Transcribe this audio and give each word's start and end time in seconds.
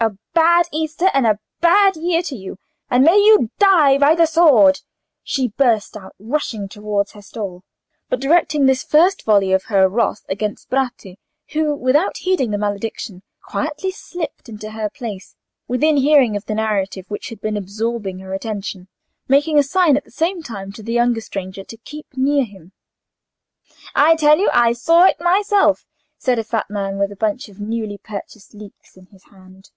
"A 0.00 0.16
bad 0.32 0.66
Easter 0.70 1.10
and 1.12 1.26
a 1.26 1.40
bad 1.60 1.96
year 1.96 2.22
to 2.22 2.36
you, 2.36 2.58
and 2.88 3.02
may 3.02 3.16
you 3.16 3.50
die 3.58 3.98
by 3.98 4.14
the 4.14 4.26
sword!" 4.26 4.80
she 5.24 5.48
burst 5.48 5.96
out, 5.96 6.14
rushing 6.20 6.68
towards 6.68 7.10
her 7.12 7.20
stall, 7.22 7.64
but 8.08 8.20
directing 8.20 8.66
this 8.66 8.84
first 8.84 9.24
volley 9.24 9.50
of 9.52 9.64
her 9.64 9.88
wrath 9.88 10.24
against 10.28 10.70
Bratti, 10.70 11.18
who, 11.52 11.74
without 11.74 12.18
heeding 12.18 12.52
the 12.52 12.58
malediction, 12.58 13.24
quietly 13.42 13.90
slipped 13.90 14.48
into 14.48 14.70
her 14.70 14.88
place, 14.88 15.34
within 15.66 15.96
hearing 15.96 16.36
of 16.36 16.46
the 16.46 16.54
narrative 16.54 17.06
which 17.10 17.28
had 17.30 17.40
been 17.40 17.56
absorbing 17.56 18.20
her 18.20 18.32
attention; 18.32 18.86
making 19.26 19.58
a 19.58 19.64
sign 19.64 19.96
at 19.96 20.04
the 20.04 20.12
same 20.12 20.44
time 20.44 20.70
to 20.70 20.82
the 20.84 20.92
younger 20.92 21.20
stranger 21.20 21.64
to 21.64 21.76
keep 21.76 22.06
near 22.16 22.44
him. 22.44 22.70
"I 23.96 24.14
tell 24.14 24.38
you 24.38 24.48
I 24.52 24.74
saw 24.74 25.06
it 25.06 25.18
myself," 25.18 25.84
said 26.16 26.38
a 26.38 26.44
fat 26.44 26.70
man, 26.70 26.98
with 26.98 27.10
a 27.10 27.16
bunch 27.16 27.48
of 27.48 27.58
newly 27.60 27.98
purchased 27.98 28.54
leeks 28.54 28.96
in 28.96 29.06
his 29.06 29.24
hand. 29.24 29.70